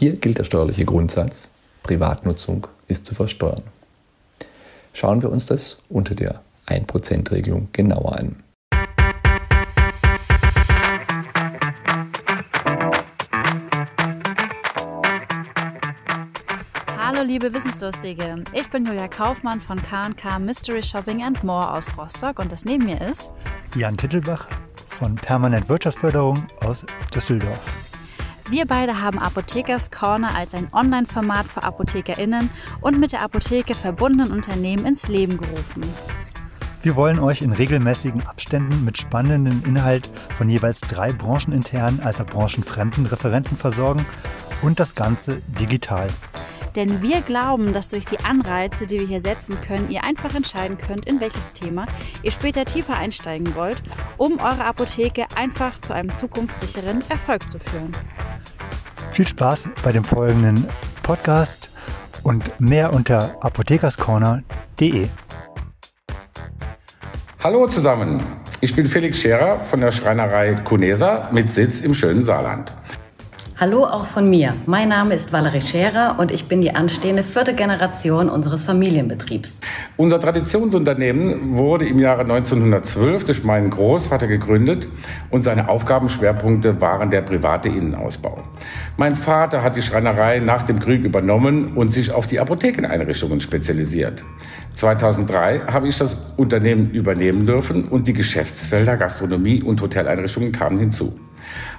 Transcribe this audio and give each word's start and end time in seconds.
Hier 0.00 0.16
gilt 0.16 0.38
der 0.38 0.44
steuerliche 0.44 0.86
Grundsatz, 0.86 1.50
Privatnutzung 1.82 2.66
ist 2.88 3.04
zu 3.04 3.14
versteuern. 3.14 3.60
Schauen 4.94 5.20
wir 5.20 5.30
uns 5.30 5.44
das 5.44 5.76
unter 5.90 6.14
der 6.14 6.40
1%-Regelung 6.68 7.68
genauer 7.72 8.16
an. 8.16 8.36
Hallo 16.96 17.20
liebe 17.22 17.52
Wissensdurstige, 17.52 18.42
ich 18.54 18.70
bin 18.70 18.86
Julia 18.86 19.06
Kaufmann 19.06 19.60
von 19.60 19.82
K&K 19.82 20.38
Mystery 20.38 20.82
Shopping 20.82 21.22
and 21.22 21.44
More 21.44 21.74
aus 21.74 21.92
Rostock 21.98 22.38
und 22.38 22.50
das 22.50 22.64
neben 22.64 22.86
mir 22.86 23.02
ist 23.02 23.32
Jan 23.76 23.98
Tittelbach 23.98 24.48
von 24.86 25.14
Permanent 25.16 25.68
Wirtschaftsförderung 25.68 26.46
aus 26.62 26.86
Düsseldorf. 27.14 27.89
Wir 28.50 28.66
beide 28.66 29.00
haben 29.00 29.20
Apothekers 29.20 29.92
Corner 29.92 30.34
als 30.34 30.54
ein 30.54 30.66
Online-Format 30.72 31.46
für 31.46 31.62
ApothekerInnen 31.62 32.50
und 32.80 32.98
mit 32.98 33.12
der 33.12 33.22
Apotheke 33.22 33.76
verbundenen 33.76 34.32
Unternehmen 34.32 34.86
ins 34.86 35.06
Leben 35.06 35.38
gerufen. 35.38 35.84
Wir 36.82 36.96
wollen 36.96 37.20
euch 37.20 37.42
in 37.42 37.52
regelmäßigen 37.52 38.26
Abständen 38.26 38.84
mit 38.84 38.98
spannenden 38.98 39.62
Inhalt 39.64 40.10
von 40.34 40.48
jeweils 40.48 40.80
drei 40.80 41.12
brancheninternen 41.12 42.00
als 42.00 42.20
auch 42.20 42.26
branchenfremden 42.26 43.06
Referenten 43.06 43.56
versorgen 43.56 44.04
und 44.62 44.80
das 44.80 44.96
Ganze 44.96 45.42
digital. 45.60 46.08
Denn 46.74 47.02
wir 47.02 47.20
glauben, 47.20 47.72
dass 47.72 47.90
durch 47.90 48.06
die 48.06 48.18
Anreize, 48.20 48.86
die 48.86 48.98
wir 48.98 49.06
hier 49.06 49.22
setzen 49.22 49.60
können, 49.60 49.90
ihr 49.90 50.02
einfach 50.02 50.34
entscheiden 50.34 50.76
könnt, 50.76 51.06
in 51.06 51.20
welches 51.20 51.52
Thema 51.52 51.86
ihr 52.22 52.32
später 52.32 52.64
tiefer 52.64 52.96
einsteigen 52.96 53.54
wollt, 53.54 53.80
um 54.16 54.40
eure 54.40 54.64
Apotheke 54.64 55.26
einfach 55.36 55.80
zu 55.80 55.92
einem 55.92 56.14
zukunftssicheren 56.16 57.04
Erfolg 57.08 57.48
zu 57.48 57.58
führen. 57.58 57.92
Viel 59.10 59.26
Spaß 59.26 59.68
bei 59.82 59.92
dem 59.92 60.04
folgenden 60.04 60.66
Podcast 61.02 61.70
und 62.22 62.60
mehr 62.60 62.92
unter 62.92 63.36
apothekerscorner.de. 63.40 65.08
Hallo 67.42 67.66
zusammen, 67.66 68.22
ich 68.60 68.76
bin 68.76 68.86
Felix 68.86 69.18
Scherer 69.18 69.58
von 69.58 69.80
der 69.80 69.92
Schreinerei 69.92 70.54
Kunesa 70.54 71.28
mit 71.32 71.50
Sitz 71.50 71.80
im 71.80 71.94
schönen 71.94 72.24
Saarland. 72.24 72.74
Hallo 73.60 73.84
auch 73.84 74.06
von 74.06 74.30
mir. 74.30 74.54
Mein 74.64 74.88
Name 74.88 75.14
ist 75.14 75.34
Valerie 75.34 75.60
Scherer 75.60 76.16
und 76.18 76.30
ich 76.30 76.46
bin 76.46 76.62
die 76.62 76.74
anstehende 76.74 77.22
vierte 77.22 77.52
Generation 77.52 78.30
unseres 78.30 78.64
Familienbetriebs. 78.64 79.60
Unser 79.98 80.18
Traditionsunternehmen 80.18 81.58
wurde 81.58 81.86
im 81.86 81.98
Jahre 81.98 82.22
1912 82.22 83.24
durch 83.24 83.44
meinen 83.44 83.68
Großvater 83.68 84.28
gegründet 84.28 84.88
und 85.28 85.42
seine 85.42 85.68
Aufgabenschwerpunkte 85.68 86.80
waren 86.80 87.10
der 87.10 87.20
private 87.20 87.68
Innenausbau. 87.68 88.42
Mein 88.96 89.14
Vater 89.14 89.62
hat 89.62 89.76
die 89.76 89.82
Schreinerei 89.82 90.38
nach 90.38 90.62
dem 90.62 90.80
Krieg 90.80 91.04
übernommen 91.04 91.76
und 91.76 91.92
sich 91.92 92.12
auf 92.12 92.26
die 92.26 92.40
Apothekeneinrichtungen 92.40 93.42
spezialisiert. 93.42 94.24
2003 94.72 95.66
habe 95.70 95.86
ich 95.86 95.98
das 95.98 96.16
Unternehmen 96.38 96.92
übernehmen 96.92 97.44
dürfen 97.44 97.84
und 97.88 98.08
die 98.08 98.14
Geschäftsfelder 98.14 98.96
Gastronomie 98.96 99.62
und 99.62 99.82
Hoteleinrichtungen 99.82 100.50
kamen 100.50 100.78
hinzu. 100.78 101.20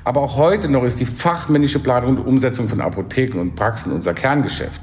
Aber 0.04 0.22
auch 0.22 0.38
heute 0.38 0.70
noch 0.70 0.84
ist 0.84 1.00
die 1.00 1.06
fachmännische 1.06 1.80
Planung 1.80 2.18
und 2.18 2.26
Umsetzung 2.26 2.68
von 2.68 2.82
Apotheken 2.82 3.40
und 3.40 3.56
Praxen 3.56 3.92
unser 3.92 4.14
Kerngeschäft. 4.14 4.82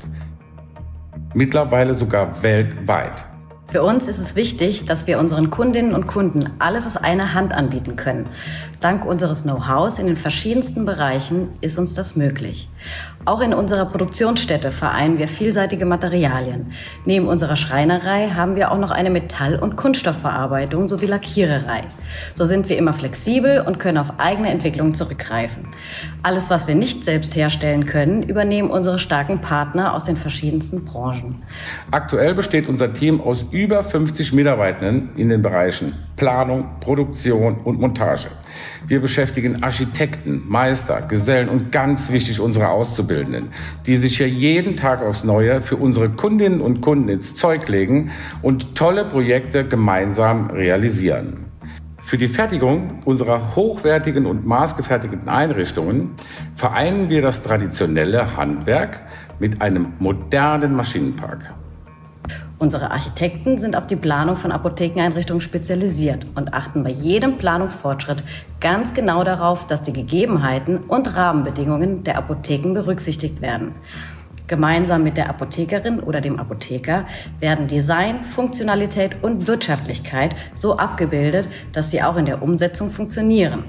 Mittlerweile 1.35 1.95
sogar 1.95 2.43
weltweit. 2.43 3.27
Für 3.71 3.83
uns 3.83 4.09
ist 4.09 4.19
es 4.19 4.35
wichtig, 4.35 4.87
dass 4.87 5.07
wir 5.07 5.19
unseren 5.19 5.51
Kundinnen 5.51 5.93
und 5.93 6.07
Kunden 6.07 6.41
alles 6.59 6.87
aus 6.87 6.97
einer 6.97 7.35
Hand 7.35 7.53
anbieten 7.53 7.97
können. 7.97 8.27
Dank 8.81 9.05
unseres 9.05 9.43
Know-hows 9.43 9.99
in 9.99 10.07
den 10.07 10.17
verschiedensten 10.17 10.87
Bereichen 10.87 11.51
ist 11.61 11.79
uns 11.79 11.93
das 11.93 12.17
möglich. 12.17 12.71
Auch 13.29 13.43
in 13.43 13.53
unserer 13.53 13.85
Produktionsstätte 13.85 14.73
vereinen 14.73 15.19
wir 15.19 15.29
vielseitige 15.29 15.85
Materialien. 15.85 16.73
Neben 17.05 17.29
unserer 17.29 17.57
Schreinerei 17.57 18.31
haben 18.31 18.57
wir 18.57 18.73
auch 18.73 18.79
noch 18.79 18.91
eine 18.91 19.11
Metall- 19.11 19.59
und 19.59 19.77
Kunststoffverarbeitung 19.77 20.89
sowie 20.89 21.05
Lackiererei. 21.05 21.83
So 22.35 22.47
sind 22.47 22.71
wir 22.71 22.79
immer 22.79 22.95
flexibel 22.95 23.61
und 23.61 23.79
können 23.79 23.99
auf 23.99 24.15
eigene 24.17 24.49
Entwicklung 24.49 24.95
zurückgreifen. 24.95 25.69
Alles, 26.23 26.49
was 26.49 26.69
wir 26.69 26.75
nicht 26.75 27.05
selbst 27.05 27.37
herstellen 27.37 27.85
können, 27.85 28.23
übernehmen 28.23 28.71
unsere 28.71 28.99
starken 28.99 29.43
Partner 29.43 29.93
aus 29.93 30.05
den 30.05 30.17
verschiedensten 30.17 30.87
Branchen. 30.87 31.43
Aktuell 31.91 32.35
besteht 32.35 32.67
unser 32.67 32.95
Team 32.95 33.21
aus 33.21 33.45
über 33.51 33.85
50 33.85 34.33
Mitarbeitenden 34.33 35.11
in 35.17 35.29
den 35.29 35.43
Bereichen 35.43 35.93
Planung, 36.19 36.67
Produktion 36.81 37.57
und 37.65 37.81
Montage. 37.81 38.29
Wir 38.87 39.01
beschäftigen 39.01 39.63
Architekten, 39.63 40.43
Meister, 40.47 41.03
Gesellen 41.03 41.49
und 41.49 41.73
ganz 41.73 42.13
wichtig 42.13 42.41
unsere 42.41 42.69
Auszubildenden, 42.69 43.49
die 43.87 43.97
sich 43.97 44.19
hier 44.19 44.29
jeden 44.29 44.77
Tag 44.77 45.01
aufs 45.01 45.25
Neue 45.25 45.63
für 45.63 45.77
unsere 45.77 46.11
Kundinnen 46.11 46.61
und 46.61 46.81
Kunden 46.83 47.09
ins 47.09 47.37
Zeug 47.37 47.69
legen 47.69 48.11
und 48.43 48.75
tolle 48.75 49.05
Projekte 49.05 49.67
gemeinsam 49.67 50.51
realisieren. 50.51 51.47
Für 52.03 52.19
die 52.19 52.29
Fertigung 52.29 53.01
unserer 53.05 53.55
hochwertigen 53.55 54.27
und 54.27 54.47
maßgefertigten 54.47 55.29
Einrichtungen 55.29 56.13
vereinen 56.55 57.11
wir 57.11 57.23
das 57.23 57.43
traditionelle 57.43 58.37
Handwerk 58.37 59.03
mit 59.39 59.61
einem 59.61 59.93
modernen 59.99 60.75
Maschinenpark. 60.75 61.55
Unsere 62.61 62.91
Architekten 62.91 63.57
sind 63.57 63.77
auf 63.77 63.87
die 63.87 63.95
Planung 63.95 64.37
von 64.37 64.51
Apothekeneinrichtungen 64.51 65.41
spezialisiert 65.41 66.27
und 66.35 66.55
achten 66.55 66.83
bei 66.83 66.91
jedem 66.91 67.39
Planungsfortschritt 67.39 68.25
ganz 68.59 68.95
genau 68.95 69.23
darauf, 69.23 69.69
dass 69.69 69.83
die 69.83 69.93
Gegebenheiten 69.93 70.79
und 70.79 71.17
Rahmenbedingungen 71.17 72.03
der 72.03 72.19
Apotheken 72.19 72.75
berücksichtigt 72.75 73.41
werden. 73.41 73.75
Gemeinsam 74.49 75.05
mit 75.05 75.17
der 75.17 75.29
Apothekerin 75.29 76.01
oder 76.01 76.21
dem 76.21 76.41
Apotheker 76.41 77.07
werden 77.39 77.69
Design, 77.69 78.25
Funktionalität 78.25 79.23
und 79.23 79.47
Wirtschaftlichkeit 79.47 80.35
so 80.57 80.79
abgebildet, 80.79 81.49
dass 81.73 81.91
sie 81.91 82.03
auch 82.03 82.17
in 82.17 82.25
der 82.25 82.43
Umsetzung 82.43 82.91
funktionieren. 82.91 83.65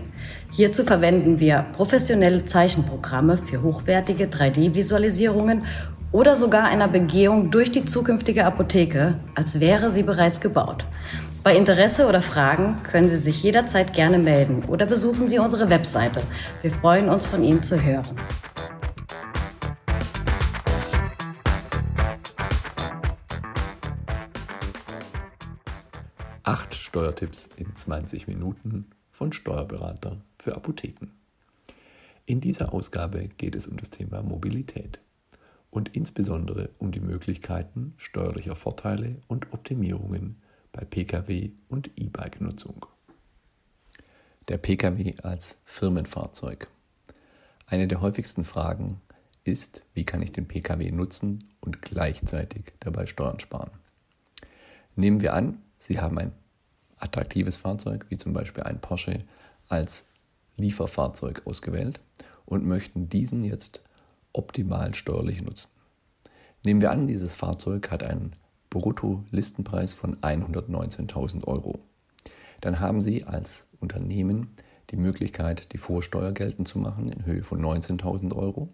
Hierzu 0.52 0.84
verwenden 0.84 1.40
wir 1.40 1.66
professionelle 1.74 2.46
Zeichenprogramme 2.46 3.38
für 3.38 3.62
hochwertige 3.62 4.26
3D-Visualisierungen 4.26 5.64
oder 6.12 6.36
sogar 6.36 6.66
einer 6.66 6.88
Begehung 6.88 7.52
durch 7.52 7.72
die 7.72 7.86
zukünftige 7.86 8.46
Apotheke, 8.46 9.20
als 9.36 9.60
wäre 9.60 9.92
sie 9.92 10.04
bereits 10.04 10.40
gebaut. 10.40 10.86
Bei 11.44 11.56
Interesse 11.56 12.08
oder 12.08 12.22
Fragen 12.22 12.78
können 12.84 13.08
Sie 13.08 13.18
sich 13.18 13.42
jederzeit 13.44 13.94
gerne 13.94 14.18
melden 14.20 14.64
oder 14.68 14.86
besuchen 14.86 15.28
Sie 15.28 15.40
unsere 15.40 15.70
Webseite. 15.70 16.22
Wir 16.62 16.72
freuen 16.72 17.10
uns, 17.10 17.26
von 17.26 17.44
Ihnen 17.44 17.64
zu 17.64 17.82
hören. 17.82 18.06
Acht 26.44 26.74
Steuertipps 26.76 27.50
in 27.56 27.74
20 27.74 28.28
Minuten 28.28 28.88
von 29.12 29.32
Steuerberater 29.32 30.18
für 30.40 30.56
Apotheken. 30.56 31.12
In 32.26 32.42
dieser 32.42 32.74
Ausgabe 32.74 33.30
geht 33.38 33.56
es 33.56 33.68
um 33.68 33.78
das 33.78 33.92
Thema 33.92 34.24
Mobilität 34.24 35.00
und 35.72 35.96
insbesondere 35.96 36.70
um 36.80 36.92
die 36.92 37.00
Möglichkeiten 37.00 37.94
steuerlicher 37.98 38.56
Vorteile 38.56 39.22
und 39.28 39.54
Optimierungen 39.54 40.42
bei 40.72 40.86
Pkw 40.86 41.52
und 41.68 41.92
E-Bike-Nutzung. 41.96 42.86
Der 44.48 44.58
Pkw 44.58 45.14
als 45.22 45.58
Firmenfahrzeug. 45.66 46.68
Eine 47.68 47.88
der 47.88 48.02
häufigsten 48.02 48.44
Fragen 48.44 49.00
ist, 49.44 49.84
wie 49.94 50.06
kann 50.06 50.22
ich 50.22 50.32
den 50.32 50.48
Pkw 50.48 50.92
nutzen 50.92 51.40
und 51.60 51.82
gleichzeitig 51.82 52.74
dabei 52.80 53.06
Steuern 53.06 53.40
sparen. 53.40 53.72
Nehmen 54.96 55.22
wir 55.22 55.34
an, 55.34 55.62
Sie 55.78 56.00
haben 56.00 56.18
ein 56.18 56.34
attraktives 56.98 57.58
Fahrzeug, 57.58 58.06
wie 58.10 58.18
zum 58.18 58.34
Beispiel 58.34 58.64
ein 58.64 58.82
Porsche, 58.82 59.24
als 59.70 60.10
Lieferfahrzeug 60.58 61.44
ausgewählt 61.46 62.02
und 62.46 62.66
möchten 62.66 63.08
diesen 63.08 63.44
jetzt 63.44 63.82
optimal 64.34 64.94
steuerlich 64.94 65.42
nutzen. 65.42 65.70
Nehmen 66.64 66.82
wir 66.82 66.92
an, 66.92 67.08
dieses 67.08 67.36
Fahrzeug 67.36 67.90
hat 67.92 68.04
einen 68.04 68.36
Brutto-Listenpreis 68.70 69.94
von 69.94 70.18
119.000 70.18 71.46
Euro. 71.46 71.80
Dann 72.62 72.80
haben 72.80 73.02
Sie 73.02 73.24
als 73.24 73.66
Unternehmen 73.80 74.56
die 74.90 74.98
Möglichkeit, 74.98 75.72
die 75.74 75.78
Vorsteuer 75.78 76.32
geltend 76.32 76.68
zu 76.68 76.80
machen 76.80 77.12
in 77.12 77.26
Höhe 77.26 77.44
von 77.44 77.62
19.000 77.62 78.36
Euro 78.36 78.70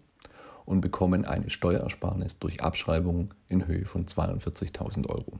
und 0.64 0.80
bekommen 0.80 1.24
eine 1.24 1.50
Steuerersparnis 1.50 2.38
durch 2.38 2.62
Abschreibung 2.62 3.34
in 3.48 3.66
Höhe 3.66 3.84
von 3.84 4.06
42.000 4.06 5.08
Euro. 5.08 5.34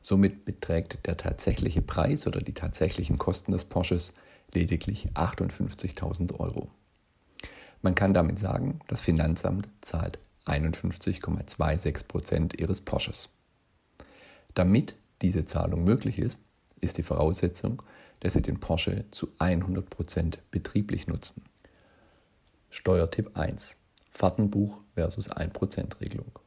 Somit 0.00 0.44
beträgt 0.44 1.06
der 1.06 1.16
tatsächliche 1.16 1.82
Preis 1.82 2.26
oder 2.26 2.40
die 2.40 2.54
tatsächlichen 2.54 3.18
Kosten 3.18 3.52
des 3.52 3.64
Porsches 3.64 4.14
lediglich 4.54 5.08
58.000 5.14 6.38
Euro. 6.38 6.70
Man 7.82 7.94
kann 7.94 8.14
damit 8.14 8.38
sagen, 8.38 8.80
das 8.88 9.00
Finanzamt 9.00 9.68
zahlt 9.80 10.18
51,26 10.46 12.08
Prozent 12.08 12.58
ihres 12.58 12.80
Porsches. 12.80 13.28
Damit 14.54 14.96
diese 15.22 15.44
Zahlung 15.44 15.84
möglich 15.84 16.18
ist, 16.18 16.40
ist 16.80 16.98
die 16.98 17.02
Voraussetzung, 17.02 17.82
dass 18.20 18.32
Sie 18.32 18.42
den 18.42 18.58
Porsche 18.58 19.04
zu 19.10 19.28
100 19.38 19.88
Prozent 19.88 20.40
betrieblich 20.50 21.06
nutzen. 21.06 21.42
Steuertipp 22.70 23.36
1. 23.36 23.76
Fahrtenbuch 24.10 24.80
versus 24.94 25.30
1%-Regelung. 25.30 26.38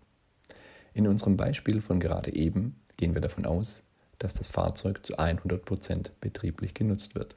In 0.94 1.07
unserem 1.07 1.38
Beispiel 1.38 1.81
von 1.81 2.00
gerade 2.00 2.33
eben 2.33 2.75
gehen 2.98 3.13
wir 3.13 3.22
davon 3.22 3.45
aus, 3.45 3.88
dass 4.19 4.33
das 4.33 4.50
Fahrzeug 4.50 5.06
zu 5.06 5.18
100% 5.18 6.12
betrieblich 6.19 6.74
genutzt 6.74 7.16
wird. 7.16 7.36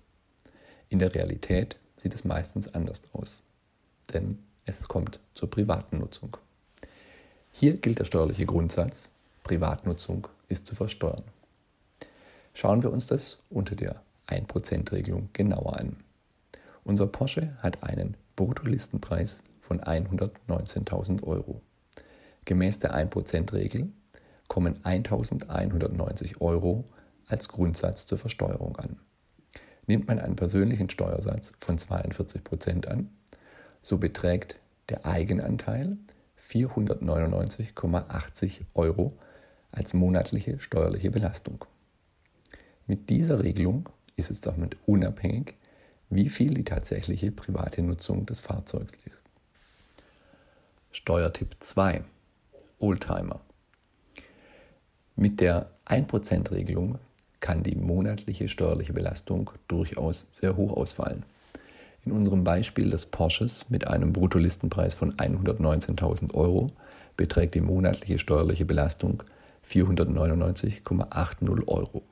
In 0.88 0.98
der 0.98 1.14
Realität 1.14 1.76
sieht 1.96 2.14
es 2.14 2.24
meistens 2.24 2.74
anders 2.74 3.02
aus, 3.12 3.42
denn 4.12 4.38
es 4.66 4.88
kommt 4.88 5.20
zur 5.34 5.50
privaten 5.50 5.98
Nutzung. 5.98 6.36
Hier 7.50 7.76
gilt 7.76 7.98
der 7.98 8.04
steuerliche 8.04 8.46
Grundsatz, 8.46 9.10
Privatnutzung 9.44 10.26
ist 10.48 10.66
zu 10.66 10.74
versteuern. 10.74 11.22
Schauen 12.54 12.82
wir 12.82 12.92
uns 12.92 13.06
das 13.06 13.38
unter 13.50 13.74
der 13.74 14.02
1%-Regelung 14.28 15.28
genauer 15.32 15.78
an. 15.78 15.96
Unser 16.84 17.06
Porsche 17.06 17.56
hat 17.58 17.82
einen 17.82 18.16
Bruttolistenpreis 18.36 19.42
von 19.60 19.80
119.000 19.80 21.22
Euro. 21.24 21.60
Gemäß 22.44 22.78
der 22.78 22.94
1%-Regel 22.94 23.90
kommen 24.48 24.82
1.190 24.82 26.40
Euro 26.40 26.84
als 27.26 27.48
Grundsatz 27.48 28.06
zur 28.06 28.18
Versteuerung 28.18 28.76
an. 28.76 28.98
Nimmt 29.86 30.08
man 30.08 30.18
einen 30.18 30.36
persönlichen 30.36 30.90
Steuersatz 30.90 31.52
von 31.60 31.78
42% 31.78 32.86
an, 32.86 33.10
so 33.84 33.98
beträgt 33.98 34.56
der 34.88 35.04
Eigenanteil 35.04 35.98
499,80 36.40 38.62
Euro 38.72 39.12
als 39.72 39.92
monatliche 39.92 40.58
steuerliche 40.58 41.10
Belastung. 41.10 41.66
Mit 42.86 43.10
dieser 43.10 43.42
Regelung 43.42 43.90
ist 44.16 44.30
es 44.30 44.40
damit 44.40 44.78
unabhängig, 44.86 45.56
wie 46.08 46.30
viel 46.30 46.54
die 46.54 46.64
tatsächliche 46.64 47.30
private 47.30 47.82
Nutzung 47.82 48.24
des 48.24 48.40
Fahrzeugs 48.40 48.94
ist. 49.04 49.22
Steuertipp 50.90 51.56
2 51.60 52.02
Oldtimer. 52.78 53.42
Mit 55.14 55.40
der 55.40 55.70
1%-Regelung 55.86 56.98
kann 57.40 57.62
die 57.62 57.76
monatliche 57.76 58.48
steuerliche 58.48 58.94
Belastung 58.94 59.50
durchaus 59.68 60.28
sehr 60.30 60.56
hoch 60.56 60.74
ausfallen. 60.74 61.26
In 62.04 62.12
unserem 62.12 62.44
Beispiel 62.44 62.90
des 62.90 63.06
Porsches 63.06 63.70
mit 63.70 63.88
einem 63.88 64.12
Bruttolistenpreis 64.12 64.94
von 64.94 65.14
119.000 65.14 66.34
Euro 66.34 66.70
beträgt 67.16 67.54
die 67.54 67.62
monatliche 67.62 68.18
steuerliche 68.18 68.66
Belastung 68.66 69.22
499,80 69.66 71.66
Euro. 71.66 72.02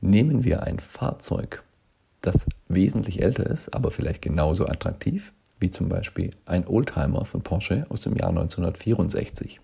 Nehmen 0.00 0.42
wir 0.42 0.64
ein 0.64 0.80
Fahrzeug, 0.80 1.62
das 2.22 2.46
wesentlich 2.68 3.22
älter 3.22 3.46
ist, 3.46 3.72
aber 3.72 3.92
vielleicht 3.92 4.20
genauso 4.20 4.66
attraktiv, 4.66 5.32
wie 5.60 5.70
zum 5.70 5.88
Beispiel 5.88 6.32
ein 6.44 6.66
Oldtimer 6.66 7.24
von 7.24 7.42
Porsche 7.42 7.86
aus 7.88 8.00
dem 8.00 8.16
Jahr 8.16 8.30
1964. 8.30 9.60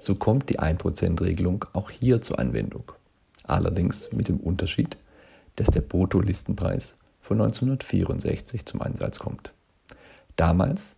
So 0.00 0.16
kommt 0.16 0.50
die 0.50 0.58
1%-Regelung 0.58 1.64
auch 1.74 1.90
hier 1.90 2.20
zur 2.22 2.40
Anwendung. 2.40 2.90
Allerdings 3.44 4.10
mit 4.12 4.26
dem 4.26 4.40
Unterschied, 4.40 4.96
dass 5.54 5.68
der 5.68 5.82
Bruttolistenpreis 5.82 6.96
von 7.26 7.40
1964 7.40 8.66
zum 8.66 8.82
Einsatz 8.82 9.18
kommt. 9.18 9.52
Damals 10.36 10.94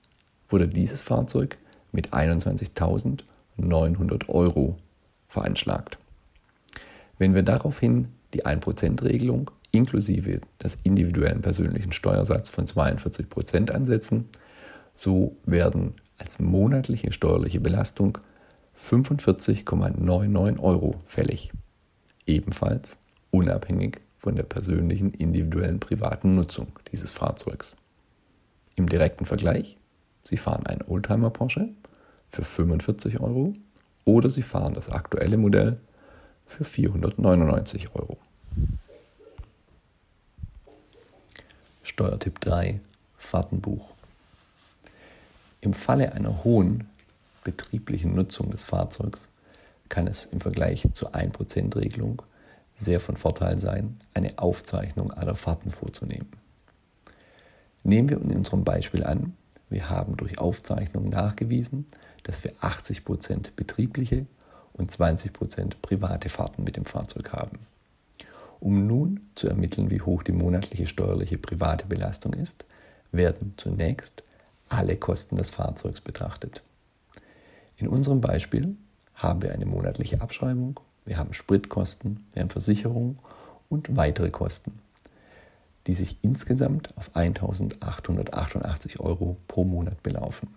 wurde 0.50 0.68
dieses 0.68 1.00
Fahrzeug 1.00 1.56
mit 1.90 2.12
21.900 2.12 4.28
Euro 4.28 4.76
veranschlagt. 5.26 5.96
Wenn 7.16 7.34
wir 7.34 7.42
daraufhin 7.42 8.08
die 8.34 8.44
1%-Regelung 8.44 9.50
inklusive 9.70 10.42
des 10.62 10.76
individuellen 10.82 11.40
persönlichen 11.40 11.92
Steuersatz 11.92 12.50
von 12.50 12.66
42% 12.66 13.70
ansetzen, 13.70 14.28
so 14.94 15.34
werden 15.46 15.94
als 16.18 16.40
monatliche 16.40 17.10
steuerliche 17.10 17.60
Belastung 17.60 18.18
45,99 18.78 20.60
Euro 20.60 20.96
fällig. 21.06 21.52
Ebenfalls 22.26 22.98
unabhängig 23.30 24.02
von 24.18 24.36
der 24.36 24.42
persönlichen 24.42 25.14
individuellen 25.14 25.80
privaten 25.80 26.34
Nutzung 26.34 26.72
dieses 26.92 27.12
Fahrzeugs. 27.12 27.76
Im 28.74 28.88
direkten 28.88 29.24
Vergleich, 29.24 29.78
Sie 30.24 30.36
fahren 30.36 30.66
einen 30.66 30.82
Oldtimer 30.82 31.30
Porsche 31.30 31.70
für 32.26 32.44
45 32.44 33.20
Euro 33.20 33.54
oder 34.04 34.28
Sie 34.28 34.42
fahren 34.42 34.74
das 34.74 34.90
aktuelle 34.90 35.36
Modell 35.36 35.80
für 36.46 36.64
499 36.64 37.94
Euro. 37.94 38.18
Steuertipp 41.82 42.40
3 42.40 42.80
Fahrtenbuch. 43.16 43.94
Im 45.60 45.74
Falle 45.74 46.12
einer 46.12 46.44
hohen 46.44 46.88
betrieblichen 47.44 48.14
Nutzung 48.14 48.50
des 48.50 48.64
Fahrzeugs 48.64 49.30
kann 49.88 50.06
es 50.06 50.26
im 50.26 50.40
Vergleich 50.40 50.86
zur 50.92 51.14
1%-Regelung 51.14 52.22
sehr 52.78 53.00
von 53.00 53.16
Vorteil 53.16 53.58
sein, 53.58 54.00
eine 54.14 54.38
Aufzeichnung 54.38 55.12
aller 55.12 55.34
Fahrten 55.34 55.70
vorzunehmen. 55.70 56.28
Nehmen 57.82 58.08
wir 58.08 58.20
in 58.20 58.36
unserem 58.36 58.64
Beispiel 58.64 59.04
an, 59.04 59.34
wir 59.68 59.90
haben 59.90 60.16
durch 60.16 60.38
Aufzeichnung 60.38 61.08
nachgewiesen, 61.08 61.86
dass 62.22 62.44
wir 62.44 62.52
80% 62.60 63.50
betriebliche 63.56 64.26
und 64.72 64.92
20% 64.92 65.74
private 65.82 66.28
Fahrten 66.28 66.64
mit 66.64 66.76
dem 66.76 66.84
Fahrzeug 66.84 67.32
haben. 67.32 67.58
Um 68.60 68.86
nun 68.86 69.20
zu 69.34 69.48
ermitteln, 69.48 69.90
wie 69.90 70.00
hoch 70.00 70.22
die 70.22 70.32
monatliche 70.32 70.86
steuerliche 70.86 71.38
private 71.38 71.86
Belastung 71.86 72.32
ist, 72.32 72.64
werden 73.12 73.54
zunächst 73.56 74.22
alle 74.68 74.96
Kosten 74.96 75.36
des 75.36 75.50
Fahrzeugs 75.50 76.00
betrachtet. 76.00 76.62
In 77.76 77.88
unserem 77.88 78.20
Beispiel 78.20 78.76
haben 79.14 79.42
wir 79.42 79.52
eine 79.52 79.66
monatliche 79.66 80.20
Abschreibung, 80.20 80.80
wir 81.08 81.18
haben 81.18 81.32
Spritkosten, 81.32 82.26
wir 82.34 82.42
haben 82.42 82.50
Versicherung 82.50 83.18
und 83.68 83.96
weitere 83.96 84.30
Kosten, 84.30 84.78
die 85.86 85.94
sich 85.94 86.18
insgesamt 86.22 86.96
auf 86.96 87.16
1.888 87.16 89.00
Euro 89.00 89.36
pro 89.48 89.64
Monat 89.64 90.02
belaufen. 90.02 90.54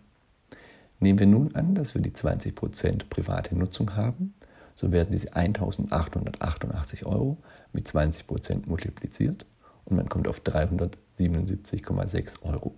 Nehmen 0.99 1.19
wir 1.19 1.27
nun 1.27 1.55
an, 1.55 1.73
dass 1.73 1.95
wir 1.95 2.01
die 2.01 2.11
20% 2.11 3.05
private 3.09 3.55
Nutzung 3.55 3.95
haben, 3.95 4.33
so 4.75 4.91
werden 4.91 5.11
diese 5.11 5.33
1.888 5.33 7.05
Euro 7.05 7.37
mit 7.71 7.87
20% 7.87 8.67
multipliziert 8.67 9.45
und 9.85 9.95
man 9.95 10.09
kommt 10.09 10.27
auf 10.27 10.41
377,6 10.41 12.43
Euro, 12.43 12.75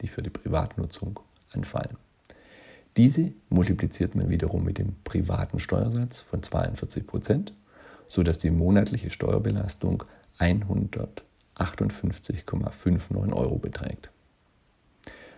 die 0.00 0.08
für 0.08 0.22
die 0.22 0.30
Privatnutzung 0.30 1.20
anfallen. 1.52 1.98
Diese 2.96 3.32
multipliziert 3.48 4.14
man 4.14 4.30
wiederum 4.30 4.64
mit 4.64 4.78
dem 4.78 4.94
privaten 5.02 5.58
Steuersatz 5.58 6.20
von 6.20 6.42
42% 6.42 7.52
sodass 8.06 8.38
die 8.38 8.50
monatliche 8.50 9.10
Steuerbelastung 9.10 10.04
158,59 10.38 13.32
Euro 13.32 13.58
beträgt. 13.58 14.10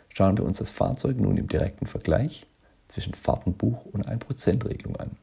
Schauen 0.09 0.39
wir 0.39 0.45
uns 0.45 0.59
das 0.59 0.71
Fahrzeug 0.71 1.19
nun 1.19 1.37
im 1.37 1.49
direkten 1.49 1.87
Vergleich 1.87 2.47
zwischen 2.89 3.15
Fahrtenbuch 3.15 3.87
und 3.87 4.07
1%-Regelung 4.09 4.95
an. 4.97 5.17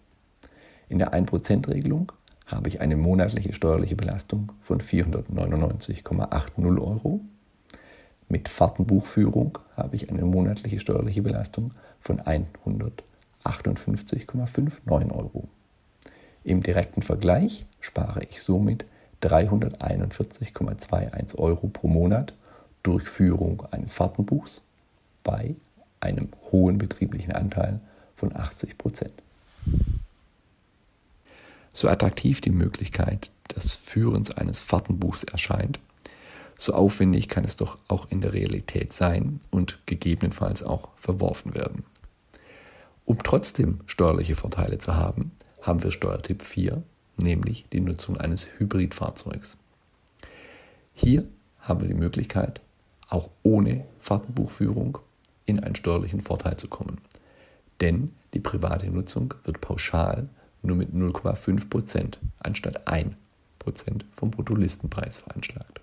In 0.89 0.99
der 0.99 1.13
1%-Regelung 1.13 2.11
habe 2.45 2.67
ich 2.67 2.81
eine 2.81 2.97
monatliche 2.97 3.53
steuerliche 3.53 3.95
Belastung 3.95 4.51
von 4.59 4.81
499,80 4.81 6.81
Euro. 6.81 7.21
Mit 8.29 8.47
Fahrtenbuchführung 8.49 9.57
habe 9.75 9.95
ich 9.95 10.11
eine 10.11 10.25
monatliche 10.25 10.79
steuerliche 10.79 11.23
Belastung 11.23 11.73
von 12.03 12.21
158,59 12.21 15.11
Euro. 15.11 15.49
Im 16.43 16.61
direkten 16.61 17.01
Vergleich 17.01 17.65
spare 17.79 18.25
ich 18.25 18.43
somit 18.43 18.85
341,21 19.21 21.37
Euro 21.37 21.67
pro 21.67 21.87
Monat 21.87 22.33
durch 22.83 23.07
Führung 23.07 23.65
eines 23.71 23.93
Fahrtenbuchs 23.93 24.61
bei 25.23 25.55
einem 26.01 26.27
hohen 26.51 26.77
betrieblichen 26.77 27.31
Anteil 27.31 27.79
von 28.15 28.35
80 28.35 28.77
Prozent. 28.77 29.13
So 31.71 31.87
attraktiv 31.87 32.41
die 32.41 32.51
Möglichkeit 32.51 33.31
des 33.55 33.75
Führens 33.75 34.31
eines 34.31 34.59
Fahrtenbuchs 34.61 35.23
erscheint, 35.23 35.79
so 36.57 36.73
aufwendig 36.73 37.29
kann 37.29 37.45
es 37.45 37.55
doch 37.55 37.77
auch 37.87 38.11
in 38.11 38.19
der 38.21 38.33
Realität 38.33 38.93
sein 38.93 39.39
und 39.49 39.79
gegebenenfalls 39.85 40.63
auch 40.63 40.89
verworfen 40.97 41.55
werden. 41.55 41.83
Um 43.05 43.17
trotzdem 43.21 43.81
steuerliche 43.85 44.35
Vorteile 44.35 44.77
zu 44.77 44.95
haben, 44.95 45.31
haben 45.61 45.83
wir 45.83 45.91
Steuertipp 45.91 46.41
4, 46.41 46.83
nämlich 47.17 47.65
die 47.71 47.81
Nutzung 47.81 48.17
eines 48.17 48.47
Hybridfahrzeugs. 48.57 49.57
Hier 50.93 51.25
haben 51.59 51.81
wir 51.81 51.87
die 51.87 51.93
Möglichkeit, 51.93 52.61
auch 53.09 53.29
ohne 53.43 53.85
Fahrtenbuchführung 53.99 54.99
in 55.45 55.59
einen 55.59 55.75
steuerlichen 55.75 56.21
Vorteil 56.21 56.57
zu 56.57 56.67
kommen. 56.67 56.99
Denn 57.81 58.13
die 58.33 58.39
private 58.39 58.89
Nutzung 58.89 59.33
wird 59.43 59.61
pauschal 59.61 60.29
nur 60.61 60.77
mit 60.77 60.93
0,5% 60.93 62.17
anstatt 62.39 62.87
1% 62.87 63.15
vom 64.11 64.31
Bruttolistenpreis 64.31 65.19
veranschlagt. 65.19 65.81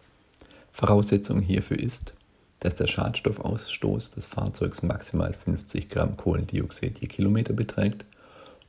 Voraussetzung 0.73 1.41
hierfür 1.41 1.79
ist, 1.79 2.15
dass 2.61 2.75
der 2.75 2.87
Schadstoffausstoß 2.87 4.11
des 4.11 4.27
Fahrzeugs 4.27 4.83
maximal 4.83 5.33
50 5.33 5.89
Gramm 5.89 6.17
Kohlendioxid 6.17 7.01
je 7.01 7.09
Kilometer 7.09 7.55
beträgt 7.55 8.05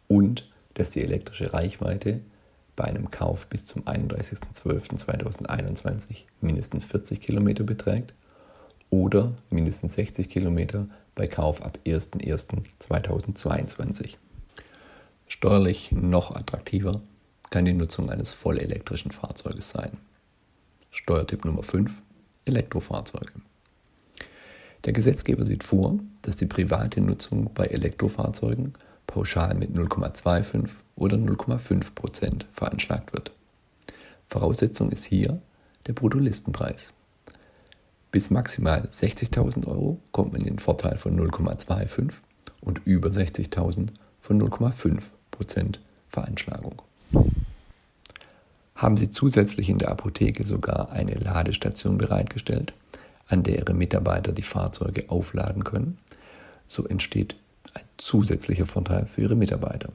und 0.07 0.49
dass 0.73 0.89
die 0.91 1.01
elektrische 1.01 1.53
Reichweite 1.53 2.21
bei 2.75 2.83
einem 2.85 3.11
Kauf 3.11 3.47
bis 3.47 3.65
zum 3.65 3.83
31.12.2021 3.83 6.23
mindestens 6.39 6.85
40 6.85 7.19
Kilometer 7.21 7.63
beträgt 7.63 8.13
oder 8.89 9.33
mindestens 9.49 9.93
60 9.93 10.29
Kilometer 10.29 10.87
bei 11.13 11.27
Kauf 11.27 11.61
ab 11.61 11.77
01.01.2022. 11.85 14.15
Steuerlich 15.27 15.91
noch 15.91 16.33
attraktiver 16.35 17.01
kann 17.49 17.65
die 17.65 17.73
Nutzung 17.73 18.09
eines 18.09 18.31
vollelektrischen 18.33 19.11
Fahrzeuges 19.11 19.69
sein. 19.69 19.97
Steuertipp 20.89 21.43
Nummer 21.45 21.63
5 21.63 22.01
Elektrofahrzeuge. 22.45 23.33
Der 24.85 24.93
Gesetzgeber 24.93 25.45
sieht 25.45 25.63
vor, 25.63 25.99
dass 26.23 26.35
die 26.35 26.47
private 26.47 27.01
Nutzung 27.01 27.51
bei 27.53 27.65
Elektrofahrzeugen 27.65 28.73
pauschal 29.05 29.53
mit 29.53 29.75
0,25 29.75 30.69
oder 30.95 31.17
0,5 31.17 31.93
Prozent 31.93 32.47
veranschlagt 32.53 33.13
wird. 33.13 33.31
Voraussetzung 34.27 34.91
ist 34.91 35.05
hier 35.05 35.39
der 35.87 35.93
Bruttolistenpreis. 35.93 36.93
Bis 38.11 38.29
maximal 38.29 38.87
60.000 38.91 39.67
Euro 39.67 39.99
kommt 40.11 40.33
man 40.33 40.41
in 40.41 40.47
den 40.47 40.59
Vorteil 40.59 40.97
von 40.97 41.17
0,25 41.19 42.13
und 42.61 42.81
über 42.85 43.09
60.000 43.09 43.89
von 44.19 44.41
0,5 44.41 45.01
Prozent 45.31 45.79
Veranschlagung. 46.09 46.81
Haben 48.75 48.97
Sie 48.97 49.11
zusätzlich 49.11 49.69
in 49.69 49.77
der 49.77 49.89
Apotheke 49.89 50.43
sogar 50.43 50.91
eine 50.91 51.13
Ladestation 51.13 51.97
bereitgestellt, 51.97 52.73
an 53.31 53.43
der 53.43 53.59
Ihre 53.59 53.73
Mitarbeiter 53.73 54.31
die 54.31 54.43
Fahrzeuge 54.43 55.09
aufladen 55.09 55.63
können, 55.63 55.97
so 56.67 56.85
entsteht 56.85 57.35
ein 57.73 57.83
zusätzlicher 57.97 58.65
Vorteil 58.65 59.05
für 59.05 59.21
Ihre 59.21 59.35
Mitarbeiter. 59.35 59.89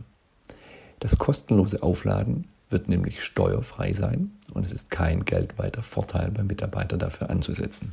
Das 1.01 1.19
kostenlose 1.19 1.83
Aufladen 1.83 2.49
wird 2.71 2.89
nämlich 2.89 3.23
steuerfrei 3.23 3.93
sein 3.93 4.33
und 4.53 4.65
es 4.65 4.73
ist 4.73 4.91
kein 4.91 5.25
geldweiter 5.25 5.83
Vorteil 5.83 6.31
beim 6.31 6.47
Mitarbeiter 6.47 6.97
dafür 6.97 7.31
anzusetzen. 7.31 7.93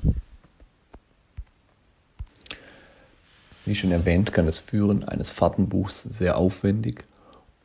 Wie 3.65 3.75
schon 3.75 3.91
erwähnt, 3.91 4.33
kann 4.33 4.45
das 4.45 4.59
Führen 4.59 5.03
eines 5.03 5.31
Fahrtenbuchs 5.31 6.01
sehr 6.03 6.37
aufwendig 6.37 7.05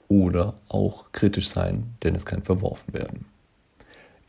oder 0.06 0.54
auch 0.68 1.12
kritisch 1.12 1.48
sein, 1.48 1.94
denn 2.02 2.14
es 2.14 2.26
kann 2.26 2.42
verworfen 2.42 2.94
werden. 2.94 3.26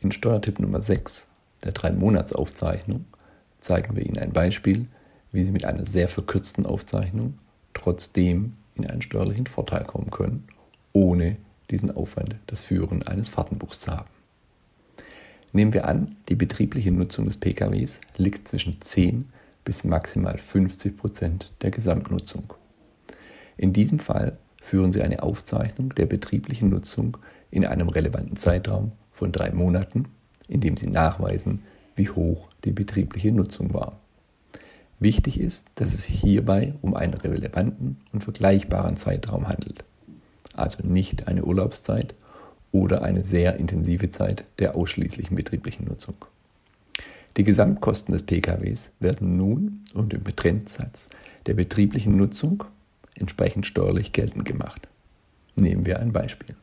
In 0.00 0.12
Steuertipp 0.12 0.58
Nummer 0.58 0.82
6 0.82 1.28
der 1.62 1.74
3-Monats-Aufzeichnung 1.74 3.04
zeigen 3.60 3.96
wir 3.96 4.04
Ihnen 4.04 4.18
ein 4.18 4.32
Beispiel, 4.32 4.86
wie 5.32 5.42
Sie 5.42 5.52
mit 5.52 5.64
einer 5.64 5.86
sehr 5.86 6.08
verkürzten 6.08 6.66
Aufzeichnung 6.66 7.38
trotzdem 7.74 8.54
in 8.74 8.86
einen 8.86 9.02
steuerlichen 9.02 9.46
Vorteil 9.46 9.84
kommen 9.84 10.10
können, 10.10 10.44
ohne 10.92 11.36
diesen 11.70 11.94
Aufwand, 11.94 12.36
das 12.46 12.62
Führen 12.62 13.02
eines 13.02 13.28
Fahrtenbuchs 13.28 13.80
zu 13.80 13.92
haben. 13.92 14.10
Nehmen 15.52 15.72
wir 15.72 15.86
an, 15.86 16.16
die 16.28 16.36
betriebliche 16.36 16.90
Nutzung 16.90 17.26
des 17.26 17.36
PKWs 17.36 18.00
liegt 18.16 18.48
zwischen 18.48 18.80
10 18.80 19.28
bis 19.64 19.84
maximal 19.84 20.38
50 20.38 20.96
Prozent 20.96 21.52
der 21.62 21.70
Gesamtnutzung. 21.70 22.54
In 23.56 23.72
diesem 23.72 23.98
Fall 23.98 24.38
führen 24.60 24.92
Sie 24.92 25.02
eine 25.02 25.22
Aufzeichnung 25.22 25.94
der 25.94 26.06
betrieblichen 26.06 26.70
Nutzung 26.70 27.16
in 27.50 27.64
einem 27.64 27.88
relevanten 27.88 28.36
Zeitraum 28.36 28.92
von 29.10 29.32
drei 29.32 29.50
Monaten, 29.50 30.06
indem 30.48 30.76
Sie 30.76 30.88
nachweisen, 30.88 31.62
wie 32.00 32.08
hoch 32.08 32.48
die 32.64 32.72
betriebliche 32.72 33.30
Nutzung 33.30 33.74
war. 33.74 34.00
Wichtig 35.00 35.38
ist, 35.38 35.66
dass 35.74 35.92
es 35.92 36.04
sich 36.04 36.18
hierbei 36.18 36.74
um 36.80 36.94
einen 36.94 37.14
relevanten 37.14 37.98
und 38.12 38.24
vergleichbaren 38.24 38.96
Zeitraum 38.96 39.48
handelt, 39.48 39.84
also 40.54 40.86
nicht 40.86 41.28
eine 41.28 41.44
Urlaubszeit 41.44 42.14
oder 42.72 43.02
eine 43.02 43.22
sehr 43.22 43.56
intensive 43.56 44.10
Zeit 44.10 44.46
der 44.58 44.76
ausschließlichen 44.76 45.36
betrieblichen 45.36 45.86
Nutzung. 45.86 46.14
Die 47.36 47.44
Gesamtkosten 47.44 48.12
des 48.12 48.22
PKWs 48.22 48.92
werden 48.98 49.36
nun 49.36 49.82
unter 49.92 50.16
dem 50.16 50.36
Trendsatz 50.36 51.10
der 51.46 51.54
betrieblichen 51.54 52.16
Nutzung 52.16 52.64
entsprechend 53.14 53.66
steuerlich 53.66 54.12
geltend 54.12 54.46
gemacht. 54.46 54.88
Nehmen 55.54 55.84
wir 55.84 56.00
ein 56.00 56.12
Beispiel. 56.12 56.56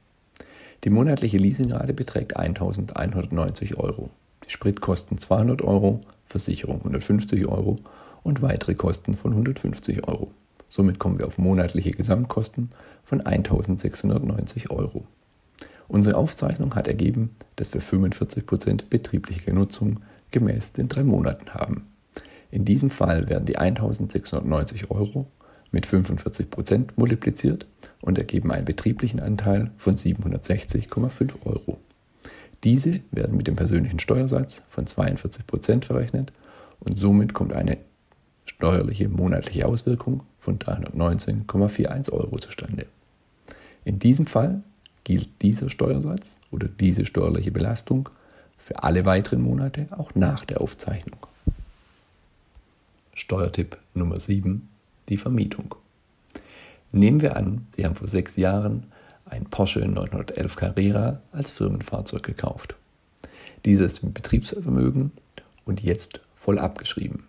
Die 0.83 0.89
monatliche 0.89 1.37
Leasingrate 1.37 1.93
beträgt 1.93 2.35
1190 2.35 3.77
Euro. 3.77 4.09
Spritkosten 4.47 5.17
200 5.17 5.61
Euro, 5.61 6.01
Versicherung 6.25 6.77
150 6.79 7.47
Euro 7.47 7.75
und 8.23 8.41
weitere 8.41 8.75
Kosten 8.75 9.13
von 9.13 9.31
150 9.31 10.07
Euro. 10.07 10.31
Somit 10.69 10.99
kommen 10.99 11.19
wir 11.19 11.27
auf 11.27 11.37
monatliche 11.37 11.91
Gesamtkosten 11.91 12.71
von 13.05 13.21
1690 13.21 14.69
Euro. 14.71 15.05
Unsere 15.87 16.17
Aufzeichnung 16.17 16.75
hat 16.75 16.87
ergeben, 16.87 17.35
dass 17.55 17.73
wir 17.73 17.81
45% 17.81 18.83
betriebliche 18.89 19.53
Nutzung 19.53 20.01
gemäß 20.31 20.73
den 20.73 20.89
drei 20.89 21.03
Monaten 21.03 21.53
haben. 21.53 21.87
In 22.51 22.65
diesem 22.65 22.89
Fall 22.89 23.29
werden 23.29 23.45
die 23.45 23.57
1690 23.57 24.91
Euro 24.91 25.27
mit 25.71 25.85
45% 25.85 26.89
multipliziert 26.95 27.65
und 28.01 28.17
ergeben 28.17 28.51
einen 28.51 28.65
betrieblichen 28.65 29.19
Anteil 29.19 29.71
von 29.77 29.95
760,5 29.95 31.45
Euro. 31.45 31.77
Diese 32.63 33.01
werden 33.11 33.37
mit 33.37 33.47
dem 33.47 33.55
persönlichen 33.55 33.99
Steuersatz 33.99 34.63
von 34.69 34.85
42% 34.85 35.85
verrechnet 35.85 36.31
und 36.79 36.97
somit 36.97 37.33
kommt 37.33 37.53
eine 37.53 37.77
steuerliche 38.45 39.09
monatliche 39.09 39.65
Auswirkung 39.67 40.23
von 40.39 40.57
319,41 40.57 42.11
Euro 42.11 42.39
zustande. 42.39 42.85
In 43.85 43.99
diesem 43.99 44.25
Fall 44.25 44.63
gilt 45.03 45.29
dieser 45.41 45.69
Steuersatz 45.69 46.39
oder 46.51 46.67
diese 46.67 47.05
steuerliche 47.05 47.51
Belastung 47.51 48.09
für 48.57 48.83
alle 48.83 49.05
weiteren 49.05 49.41
Monate 49.41 49.87
auch 49.91 50.15
nach 50.15 50.43
der 50.43 50.59
Aufzeichnung. 50.61 51.19
Steuertipp 53.13 53.77
Nummer 53.93 54.19
7, 54.19 54.67
die 55.09 55.17
Vermietung. 55.17 55.75
Nehmen 56.91 57.21
wir 57.21 57.37
an, 57.37 57.67
Sie 57.75 57.85
haben 57.85 57.95
vor 57.95 58.07
sechs 58.07 58.35
Jahren 58.35 58.91
ein 59.29 59.45
Porsche 59.45 59.79
911 59.87 60.55
Carrera 60.55 61.21
als 61.31 61.51
Firmenfahrzeug 61.51 62.23
gekauft. 62.23 62.75
Dieser 63.65 63.85
ist 63.85 64.03
im 64.03 64.13
Betriebsvermögen 64.13 65.11
und 65.65 65.83
jetzt 65.83 66.21
voll 66.35 66.59
abgeschrieben. 66.59 67.23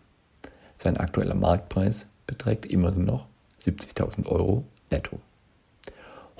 Sein 0.75 0.97
aktueller 0.97 1.35
Marktpreis 1.35 2.07
beträgt 2.27 2.67
immerhin 2.67 3.05
noch 3.05 3.27
70.000 3.61 4.27
Euro 4.27 4.65
netto. 4.91 5.21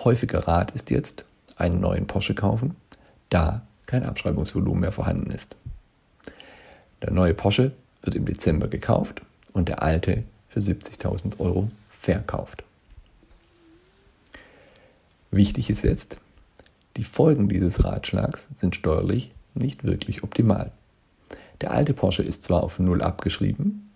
Häufiger 0.05 0.47
Rat 0.47 0.71
ist 0.73 0.91
jetzt, 0.91 1.25
einen 1.57 1.81
neuen 1.81 2.07
Porsche 2.07 2.35
kaufen, 2.35 2.77
da 3.31 3.63
kein 3.87 4.05
Abschreibungsvolumen 4.05 4.81
mehr 4.83 4.93
vorhanden 4.93 5.31
ist. 5.31 5.57
Der 7.03 7.11
neue 7.11 7.35
Porsche 7.35 7.73
wird 8.03 8.15
im 8.15 8.27
Dezember 8.27 8.69
gekauft 8.69 9.23
und 9.53 9.69
der 9.69 9.83
alte 9.83 10.23
für 10.49 10.61
70.000 10.61 11.41
Euro 11.41 11.69
verkauft. 11.89 12.63
Wichtig 15.31 15.71
ist 15.71 15.83
jetzt, 15.83 16.19
die 16.97 17.05
Folgen 17.05 17.49
dieses 17.49 17.85
Ratschlags 17.85 18.49
sind 18.55 18.75
steuerlich 18.75 19.33
nicht 19.55 19.85
wirklich 19.85 20.23
optimal. 20.23 20.73
Der 21.61 21.73
alte 21.73 21.93
Porsche 21.93 22.23
ist 22.23 22.45
zwar 22.45 22.63
auf 22.63 22.79
Null 22.79 23.03
abgeschrieben, 23.03 23.91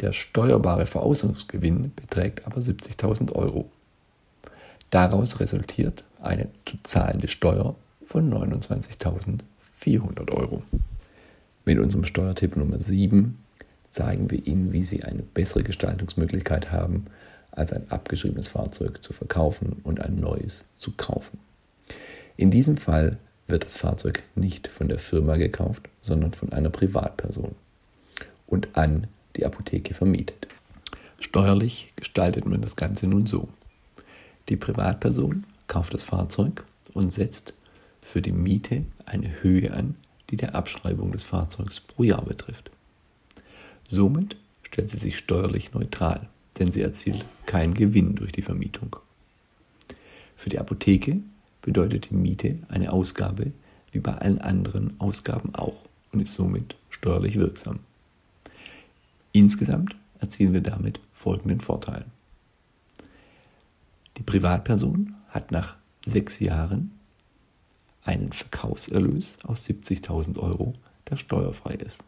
der 0.00 0.12
steuerbare 0.12 0.86
Verausgangsgewinn 0.86 1.92
beträgt 1.96 2.46
aber 2.46 2.60
70.000 2.60 3.32
Euro. 3.32 3.70
Daraus 4.90 5.40
resultiert 5.40 6.04
eine 6.20 6.48
zu 6.64 6.76
zahlende 6.84 7.28
Steuer 7.28 7.74
von 8.02 8.32
29.400 8.32 10.30
Euro. 10.30 10.62
Mit 11.64 11.78
unserem 11.78 12.04
Steuertipp 12.04 12.56
Nummer 12.56 12.78
7 12.78 13.38
zeigen 13.90 14.30
wir 14.30 14.46
Ihnen, 14.46 14.72
wie 14.72 14.84
Sie 14.84 15.02
eine 15.02 15.22
bessere 15.22 15.64
Gestaltungsmöglichkeit 15.64 16.70
haben, 16.70 17.06
als 17.50 17.72
ein 17.72 17.90
abgeschriebenes 17.90 18.48
Fahrzeug 18.48 19.02
zu 19.02 19.12
verkaufen 19.12 19.80
und 19.84 20.00
ein 20.00 20.16
neues 20.16 20.64
zu 20.76 20.92
kaufen. 20.92 21.38
In 22.36 22.50
diesem 22.50 22.76
Fall 22.76 23.18
wird 23.48 23.64
das 23.64 23.74
Fahrzeug 23.74 24.22
nicht 24.34 24.68
von 24.68 24.88
der 24.88 24.98
Firma 24.98 25.36
gekauft, 25.36 25.88
sondern 26.02 26.32
von 26.32 26.52
einer 26.52 26.70
Privatperson 26.70 27.54
und 28.46 28.76
an 28.76 29.06
die 29.36 29.46
Apotheke 29.46 29.94
vermietet. 29.94 30.48
Steuerlich 31.20 31.92
gestaltet 31.96 32.46
man 32.46 32.62
das 32.62 32.76
Ganze 32.76 33.06
nun 33.06 33.26
so. 33.26 33.48
Die 34.48 34.56
Privatperson 34.56 35.44
kauft 35.66 35.94
das 35.94 36.04
Fahrzeug 36.04 36.64
und 36.94 37.12
setzt 37.12 37.54
für 38.02 38.22
die 38.22 38.32
Miete 38.32 38.84
eine 39.04 39.42
Höhe 39.42 39.72
an, 39.72 39.96
die 40.30 40.36
der 40.36 40.54
Abschreibung 40.54 41.12
des 41.12 41.24
Fahrzeugs 41.24 41.80
pro 41.80 42.04
Jahr 42.04 42.24
betrifft. 42.24 42.70
Somit 43.88 44.36
stellt 44.62 44.90
sie 44.90 44.98
sich 44.98 45.18
steuerlich 45.18 45.72
neutral, 45.72 46.28
denn 46.58 46.72
sie 46.72 46.82
erzielt 46.82 47.26
keinen 47.46 47.74
Gewinn 47.74 48.14
durch 48.14 48.32
die 48.32 48.42
Vermietung. 48.42 48.96
Für 50.36 50.50
die 50.50 50.58
Apotheke 50.58 51.20
bedeutet 51.62 52.10
die 52.10 52.14
Miete 52.14 52.58
eine 52.68 52.92
Ausgabe 52.92 53.52
wie 53.92 54.00
bei 54.00 54.14
allen 54.14 54.40
anderen 54.40 54.98
Ausgaben 55.00 55.54
auch 55.54 55.84
und 56.12 56.20
ist 56.20 56.34
somit 56.34 56.76
steuerlich 56.90 57.36
wirksam. 57.36 57.80
Insgesamt 59.32 59.96
erzielen 60.20 60.52
wir 60.52 60.60
damit 60.60 61.00
folgenden 61.12 61.60
Vorteil. 61.60 62.04
Die 64.16 64.22
Privatperson 64.22 65.14
hat 65.28 65.52
nach 65.52 65.76
sechs 66.04 66.40
Jahren 66.40 66.92
einen 68.02 68.32
Verkaufserlös 68.32 69.38
aus 69.44 69.66
70.000 69.66 70.38
Euro, 70.38 70.72
der 71.08 71.16
steuerfrei 71.16 71.74
ist. 71.74 72.02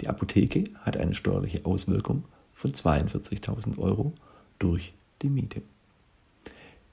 Die 0.00 0.08
Apotheke 0.08 0.64
hat 0.82 0.96
eine 0.96 1.14
steuerliche 1.14 1.64
Auswirkung 1.64 2.24
von 2.58 2.72
42.000 2.72 3.78
Euro 3.78 4.12
durch 4.58 4.92
die 5.22 5.28
Miete. 5.28 5.62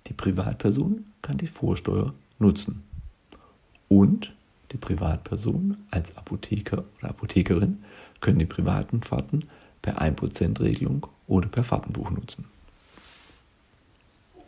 Die 0.06 0.14
Privatperson 0.14 1.06
kann 1.24 1.40
die 1.40 1.48
Vorsteuer 1.48 2.14
nutzen. 2.38 2.84
Und 3.88 4.32
die 4.72 4.78
Privatperson 4.78 5.78
als 5.90 6.16
Apotheker 6.18 6.84
oder 7.00 7.10
Apothekerin 7.10 7.84
können 8.22 8.38
die 8.38 8.46
privaten 8.46 9.02
Fahrten 9.02 9.40
per 9.82 10.00
1%-Regelung 10.00 11.08
oder 11.28 11.48
per 11.48 11.64
Fahrtenbuch 11.64 12.12
nutzen. 12.12 12.46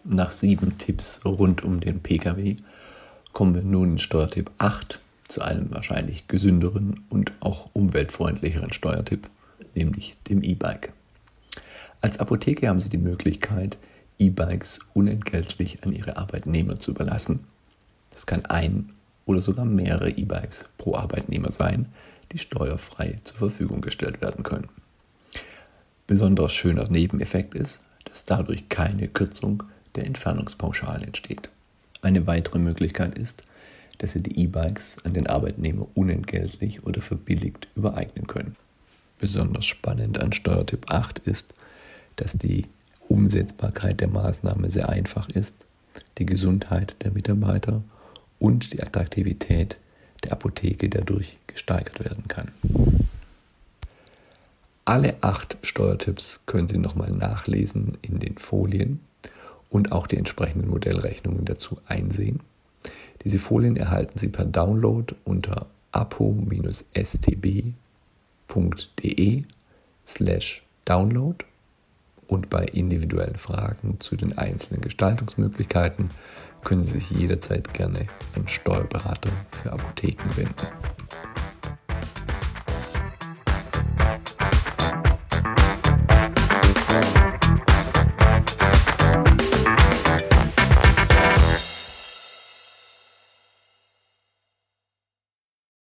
Nach 0.03 0.31
sieben 0.31 0.77
Tipps 0.77 1.21
rund 1.25 1.63
um 1.63 1.79
den 1.79 1.99
Pkw 1.99 2.57
kommen 3.33 3.55
wir 3.55 3.63
nun 3.63 3.93
in 3.93 3.97
Steuertipp 3.97 4.51
8 4.59 4.99
zu 5.27 5.41
einem 5.41 5.71
wahrscheinlich 5.71 6.27
gesünderen 6.27 7.01
und 7.09 7.31
auch 7.39 7.71
umweltfreundlicheren 7.73 8.71
Steuertipp, 8.71 9.27
nämlich 9.73 10.15
dem 10.29 10.43
E-Bike. 10.43 10.93
Als 12.01 12.19
Apotheke 12.19 12.67
haben 12.67 12.79
Sie 12.79 12.89
die 12.89 12.97
Möglichkeit, 12.97 13.77
E-Bikes 14.19 14.79
unentgeltlich 14.93 15.83
an 15.83 15.93
Ihre 15.93 16.17
Arbeitnehmer 16.17 16.79
zu 16.79 16.91
überlassen. 16.91 17.41
Das 18.11 18.25
kann 18.25 18.45
ein 18.45 18.89
oder 19.25 19.41
sogar 19.41 19.65
mehrere 19.65 20.09
E-Bikes 20.09 20.65
pro 20.77 20.95
Arbeitnehmer 20.95 21.51
sein, 21.51 21.87
die 22.31 22.37
steuerfrei 22.37 23.17
zur 23.23 23.37
Verfügung 23.37 23.81
gestellt 23.81 24.21
werden 24.21 24.43
können. 24.43 24.69
Besonders 26.07 26.53
schöner 26.53 26.89
Nebeneffekt 26.89 27.53
ist, 27.53 27.81
dass 28.05 28.23
dadurch 28.23 28.69
keine 28.69 29.07
Kürzung 29.07 29.63
der 29.95 30.05
Entfernungspauschale 30.05 31.05
entsteht. 31.05 31.49
Eine 32.01 32.27
weitere 32.27 32.59
Möglichkeit 32.59 33.17
ist, 33.17 33.43
dass 33.97 34.11
Sie 34.11 34.21
die 34.21 34.39
E-Bikes 34.39 34.97
an 35.03 35.13
den 35.13 35.27
Arbeitnehmer 35.27 35.87
unentgeltlich 35.95 36.83
oder 36.83 37.01
verbilligt 37.01 37.67
übereignen 37.75 38.27
können. 38.27 38.55
Besonders 39.19 39.65
spannend 39.65 40.19
an 40.19 40.31
Steuertyp 40.31 40.89
8 40.89 41.19
ist, 41.19 41.53
dass 42.17 42.33
die 42.33 42.65
Umsetzbarkeit 43.07 44.01
der 44.01 44.09
Maßnahme 44.09 44.69
sehr 44.69 44.89
einfach 44.89 45.29
ist, 45.29 45.55
die 46.17 46.25
Gesundheit 46.25 46.97
der 47.03 47.11
Mitarbeiter 47.11 47.81
und 48.39 48.73
die 48.73 48.83
Attraktivität 48.83 49.77
der 50.23 50.33
Apotheke 50.33 50.89
dadurch 50.89 51.37
gesteigert 51.47 52.03
werden 52.03 52.27
kann. 52.27 52.51
Alle 54.85 55.15
acht 55.21 55.57
Steuertipps 55.63 56.41
können 56.45 56.67
Sie 56.67 56.77
nochmal 56.77 57.11
nachlesen 57.11 57.97
in 58.01 58.19
den 58.19 58.37
Folien 58.37 58.99
und 59.69 59.91
auch 59.91 60.07
die 60.07 60.17
entsprechenden 60.17 60.69
Modellrechnungen 60.69 61.45
dazu 61.45 61.77
einsehen. 61.87 62.39
Diese 63.23 63.39
Folien 63.39 63.75
erhalten 63.75 64.17
Sie 64.17 64.29
per 64.29 64.45
Download 64.45 65.13
unter 65.25 65.65
apo-stb.de 65.91 67.73
slash 70.05 70.63
download 70.85 71.43
und 72.27 72.49
bei 72.49 72.65
individuellen 72.65 73.37
Fragen 73.37 73.99
zu 73.99 74.15
den 74.15 74.37
einzelnen 74.37 74.81
Gestaltungsmöglichkeiten 74.81 76.11
können 76.63 76.83
Sie 76.83 76.99
sich 76.99 77.11
jederzeit 77.11 77.73
gerne 77.73 78.07
an 78.35 78.47
Steuerberater 78.47 79.29
für 79.51 79.71
Apotheken 79.71 80.35
wenden. 80.35 80.67